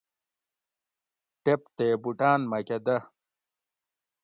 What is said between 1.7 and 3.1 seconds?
تے بوٹاۤن مکہۤ دہ